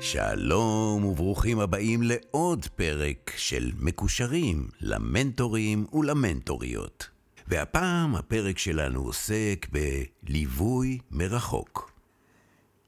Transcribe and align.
שלום 0.00 1.04
וברוכים 1.04 1.60
הבאים 1.60 2.02
לעוד 2.02 2.66
פרק 2.76 3.32
של 3.36 3.70
מקושרים 3.78 4.68
למנטורים 4.80 5.86
ולמנטוריות. 5.92 7.08
והפעם 7.48 8.16
הפרק 8.16 8.58
שלנו 8.58 9.00
עוסק 9.00 9.66
בליווי 9.72 10.98
מרחוק. 11.10 11.90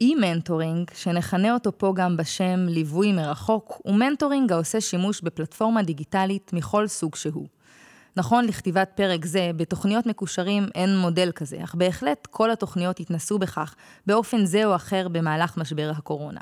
e-mentoring, 0.00 0.90
שנכנה 0.94 1.54
אותו 1.54 1.78
פה 1.78 1.92
גם 1.96 2.16
בשם 2.16 2.66
ליווי 2.68 3.12
מרחוק, 3.12 3.80
הוא 3.84 3.94
mentoring 3.94 4.52
העושה 4.52 4.80
שימוש 4.80 5.20
בפלטפורמה 5.20 5.82
דיגיטלית 5.82 6.50
מכל 6.52 6.86
סוג 6.86 7.14
שהוא. 7.14 7.46
נכון 8.16 8.44
לכתיבת 8.44 8.90
פרק 8.94 9.24
זה, 9.24 9.50
בתוכניות 9.56 10.06
מקושרים 10.06 10.68
אין 10.74 10.96
מודל 10.96 11.32
כזה, 11.34 11.64
אך 11.64 11.74
בהחלט 11.74 12.26
כל 12.30 12.50
התוכניות 12.50 13.00
התנסו 13.00 13.38
בכך 13.38 13.74
באופן 14.06 14.44
זה 14.44 14.64
או 14.64 14.76
אחר 14.76 15.08
במהלך 15.08 15.56
משבר 15.56 15.92
הקורונה. 15.96 16.40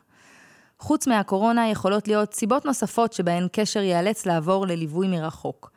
חוץ 0.78 1.06
מהקורונה 1.06 1.68
יכולות 1.68 2.08
להיות 2.08 2.34
סיבות 2.34 2.64
נוספות 2.64 3.12
שבהן 3.12 3.48
קשר 3.52 3.80
ייאלץ 3.80 4.26
לעבור 4.26 4.66
לליווי 4.66 5.08
מרחוק. 5.08 5.70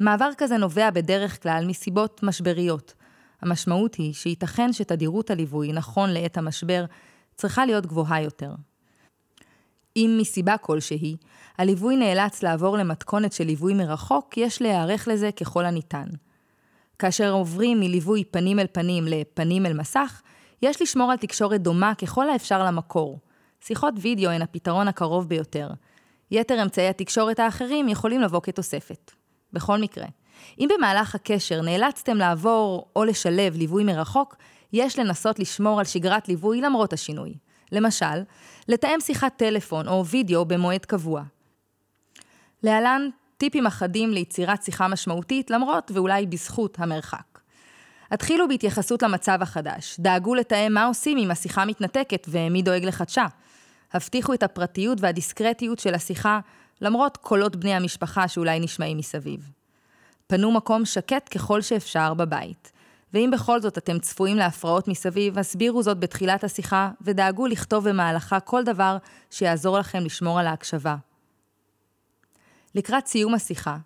מעבר 0.00 0.30
כזה 0.38 0.56
נובע 0.56 0.90
בדרך 0.90 1.42
כלל 1.42 1.64
מסיבות 1.66 2.22
משבריות. 2.22 2.94
המשמעות 3.42 3.94
היא 3.94 4.14
שייתכן 4.14 4.72
שתדירות 4.72 5.30
הליווי, 5.30 5.72
נכון 5.72 6.10
לעת 6.10 6.36
המשבר, 6.36 6.84
צריכה 7.34 7.66
להיות 7.66 7.86
גבוהה 7.86 8.22
יותר. 8.22 8.50
אם 9.96 10.16
מסיבה 10.20 10.56
כלשהי, 10.56 11.16
הליווי 11.58 11.96
נאלץ 11.96 12.42
לעבור 12.42 12.78
למתכונת 12.78 13.32
של 13.32 13.44
ליווי 13.44 13.74
מרחוק, 13.74 14.36
יש 14.36 14.62
להיערך 14.62 15.08
לזה 15.08 15.32
ככל 15.32 15.64
הניתן. 15.64 16.06
כאשר 16.98 17.32
עוברים 17.32 17.80
מליווי 17.80 18.24
פנים 18.24 18.58
אל 18.58 18.66
פנים 18.72 19.04
לפנים 19.06 19.66
אל 19.66 19.72
מסך, 19.72 20.22
יש 20.62 20.82
לשמור 20.82 21.10
על 21.10 21.16
תקשורת 21.16 21.62
דומה 21.62 21.94
ככל 21.94 22.30
האפשר 22.30 22.64
למקור. 22.64 23.18
שיחות 23.60 23.94
וידאו 24.00 24.30
הן 24.30 24.42
הפתרון 24.42 24.88
הקרוב 24.88 25.28
ביותר. 25.28 25.70
יתר 26.30 26.62
אמצעי 26.62 26.88
התקשורת 26.88 27.38
האחרים 27.38 27.88
יכולים 27.88 28.20
לבוא 28.20 28.40
כתוספת. 28.42 29.12
בכל 29.52 29.78
מקרה, 29.78 30.06
אם 30.58 30.68
במהלך 30.76 31.14
הקשר 31.14 31.60
נאלצתם 31.62 32.16
לעבור 32.16 32.86
או 32.96 33.04
לשלב 33.04 33.56
ליווי 33.56 33.84
מרחוק, 33.84 34.36
יש 34.72 34.98
לנסות 34.98 35.38
לשמור 35.38 35.78
על 35.78 35.84
שגרת 35.84 36.28
ליווי 36.28 36.60
למרות 36.60 36.92
השינוי. 36.92 37.34
למשל, 37.72 38.22
לתאם 38.68 39.00
שיחת 39.00 39.32
טלפון 39.36 39.88
או 39.88 40.06
וידאו 40.06 40.44
במועד 40.44 40.84
קבוע. 40.84 41.22
להלן 42.62 43.08
טיפים 43.36 43.66
אחדים 43.66 44.10
ליצירת 44.10 44.62
שיחה 44.62 44.88
משמעותית 44.88 45.50
למרות 45.50 45.90
ואולי 45.94 46.26
בזכות 46.26 46.78
המרחק. 46.80 47.38
התחילו 48.10 48.48
בהתייחסות 48.48 49.02
למצב 49.02 49.38
החדש, 49.42 49.96
דאגו 50.00 50.34
לתאם 50.34 50.74
מה 50.74 50.84
עושים 50.84 51.18
אם 51.18 51.30
השיחה 51.30 51.64
מתנתקת 51.64 52.26
ומי 52.30 52.62
דואג 52.62 52.84
לחדשה. 52.84 53.26
הבטיחו 53.92 54.34
את 54.34 54.42
הפרטיות 54.42 54.98
והדיסקרטיות 55.00 55.78
של 55.78 55.94
השיחה, 55.94 56.40
למרות 56.80 57.16
קולות 57.16 57.56
בני 57.56 57.74
המשפחה 57.74 58.28
שאולי 58.28 58.60
נשמעים 58.60 58.98
מסביב. 58.98 59.50
פנו 60.26 60.52
מקום 60.52 60.84
שקט 60.84 61.36
ככל 61.36 61.62
שאפשר 61.62 62.14
בבית. 62.14 62.72
ואם 63.16 63.30
בכל 63.32 63.60
זאת 63.60 63.78
אתם 63.78 63.98
צפויים 63.98 64.36
להפרעות 64.36 64.88
מסביב, 64.88 65.38
הסבירו 65.38 65.82
זאת 65.82 65.98
בתחילת 65.98 66.44
השיחה, 66.44 66.90
ודאגו 67.00 67.46
לכתוב 67.46 67.88
במהלכה 67.88 68.40
כל 68.40 68.64
דבר 68.64 68.96
שיעזור 69.30 69.78
לכם 69.78 70.04
לשמור 70.04 70.40
על 70.40 70.46
ההקשבה. 70.46 70.96
לקראת 72.74 73.06
סיום 73.06 73.34
השיחה, 73.34 73.76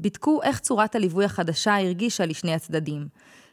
בדקו 0.00 0.42
איך 0.42 0.58
צורת 0.58 0.94
הליווי 0.94 1.24
החדשה 1.24 1.76
הרגישה 1.76 2.26
לשני 2.26 2.54
הצדדים. 2.54 3.08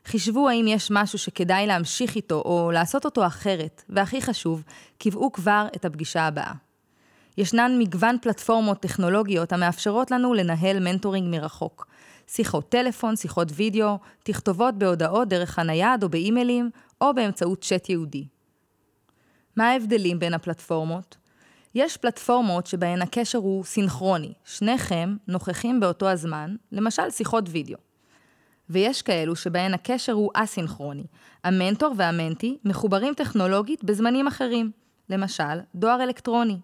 חישבו 0.05 0.49
האם 0.49 0.65
יש 0.67 0.91
משהו 0.91 1.19
שכדאי 1.19 1.67
להמשיך 1.67 2.15
איתו 2.15 2.41
או 2.45 2.71
לעשות 2.73 3.05
אותו 3.05 3.25
אחרת, 3.25 3.83
והכי 3.89 4.21
חשוב, 4.21 4.63
קבעו 4.97 5.31
כבר 5.31 5.67
את 5.75 5.85
הפגישה 5.85 6.21
הבאה. 6.27 6.64
ישנן 7.37 7.75
מגוון 7.79 8.17
פלטפורמות 8.21 8.79
טכנולוגיות 8.79 9.53
המאפשרות 9.53 10.11
לנו 10.11 10.33
לנהל 10.33 10.79
mentoring 10.79 11.27
מרחוק. 11.31 11.87
שיחות 12.27 12.69
טלפון, 12.69 13.15
שיחות 13.15 13.47
וידאו, 13.55 13.97
תכתובות 14.23 14.75
בהודעות 14.75 15.27
דרך 15.27 15.59
הנייד 15.59 16.03
או 16.03 16.09
באימיילים, 16.09 16.69
או 17.01 17.13
באמצעות 17.13 17.61
צ'אט 17.61 17.89
ייעודי. 17.89 18.27
מה 19.55 19.69
ההבדלים 19.69 20.19
בין 20.19 20.33
הפלטפורמות? 20.33 21.17
יש 21.75 21.97
פלטפורמות 21.97 22.67
שבהן 22.67 23.01
הקשר 23.01 23.37
הוא 23.37 23.63
סינכרוני, 23.63 24.33
שניכם 24.45 25.15
נוכחים 25.27 25.79
באותו 25.79 26.09
הזמן, 26.09 26.55
למשל 26.71 27.09
שיחות 27.09 27.43
וידאו. 27.47 27.77
ויש 28.69 29.01
כאלו 29.01 29.35
שבהן 29.35 29.73
הקשר 29.73 30.13
הוא 30.13 30.31
אסינכרוני, 30.33 31.03
המנטור 31.43 31.93
והמנטי 31.97 32.57
מחוברים 32.65 33.13
טכנולוגית 33.13 33.83
בזמנים 33.83 34.27
אחרים, 34.27 34.71
למשל 35.09 35.59
דואר 35.75 36.03
אלקטרוני. 36.03 36.57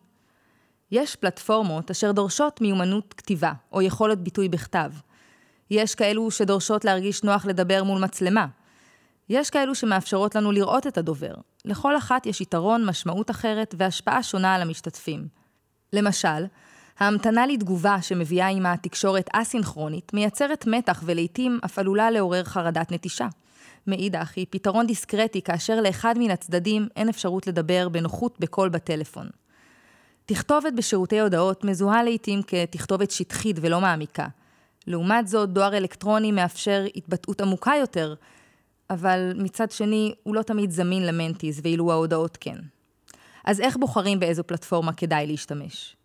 יש 0.92 1.16
פלטפורמות 1.16 1.92
אשר 1.92 2.12
דורשות 2.12 2.62
מיומנות 2.62 3.14
כתיבה 3.14 3.52
או 3.72 3.82
יכולת 3.82 4.18
ביטוי 4.18 4.50
בכתב. 4.50 4.92
יש 5.72 5.96
כאלו 5.96 6.32
שדורשות 6.32 6.86
להרגיש 6.86 7.24
נוח 7.24 7.46
לדבר 7.46 7.84
מול 7.84 8.02
מצלמה. 8.02 8.48
יש 9.30 9.50
כאלו 9.50 9.76
שמאפשרות 9.76 10.36
לנו 10.36 10.52
לראות 10.52 10.88
את 10.88 10.98
הדובר. 10.98 11.34
לכל 11.66 11.98
אחת 11.98 12.26
יש 12.26 12.42
יתרון, 12.42 12.86
משמעות 12.86 13.32
אחרת 13.32 13.76
והשפעה 13.78 14.24
שונה 14.24 14.56
על 14.56 14.62
המשתתפים. 14.62 15.28
למשל, 15.94 16.46
ההמתנה 17.00 17.48
לתגובה 17.48 18.02
שמביאה 18.02 18.48
עימה 18.48 18.78
תקשורת 18.78 19.30
אסינכרונית 19.34 20.14
מייצרת 20.14 20.68
מתח 20.68 21.04
ולעיתים 21.06 21.60
אף 21.66 21.80
עלולה 21.80 22.12
לעורר 22.12 22.44
חרדת 22.44 22.92
נטישה. 22.92 23.28
מאידך, 23.88 24.34
היא 24.36 24.46
פתרון 24.50 24.88
דיסקרטי 24.88 25.42
כאשר 25.42 25.82
לאחד 25.82 26.16
מן 26.18 26.32
הצדדים 26.32 26.88
אין 26.96 27.10
אפשרות 27.10 27.48
לדבר 27.48 27.90
בנוחות 27.90 28.40
בקול 28.40 28.70
בטלפון. 28.70 29.30
תכתובת 30.34 30.74
בשירותי 30.74 31.20
הודעות 31.20 31.64
מזוהה 31.64 32.04
לעיתים 32.04 32.42
כתכתובת 32.48 33.12
שטחית 33.12 33.58
ולא 33.62 33.82
מעמיקה. 33.82 34.28
לעומת 34.88 35.28
זאת, 35.28 35.50
דואר 35.50 35.78
אלקטרוני 35.78 36.32
מאפשר 36.32 36.86
התבטאות 36.96 37.42
עמוקה 37.42 37.72
יותר, 37.80 38.16
אבל 38.90 39.32
מצד 39.36 39.72
שני, 39.72 40.14
הוא 40.24 40.36
לא 40.36 40.42
תמיד 40.42 40.72
זמין 40.72 41.08
למנטיז, 41.08 41.62
ואילו 41.64 41.92
ההודעות 41.92 42.38
כן. 42.42 42.56
אז 43.46 43.60
איך 43.60 43.78
בוחרים 43.78 44.20
באיזו 44.20 44.44
פלטפורמה 44.44 44.94
כדאי 44.94 45.28
להשתמש? 45.28 45.96